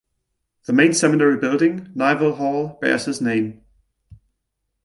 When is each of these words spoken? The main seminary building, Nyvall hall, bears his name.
The 0.65 0.73
main 0.73 0.93
seminary 0.93 1.37
building, 1.37 1.91
Nyvall 1.93 2.33
hall, 2.37 2.79
bears 2.81 3.05
his 3.05 3.21
name. 3.21 3.61